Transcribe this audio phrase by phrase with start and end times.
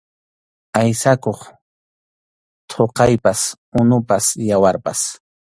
[0.79, 1.39] Aysakuq
[2.69, 3.41] thuqaypas,
[3.81, 4.99] unupas, yawarpas.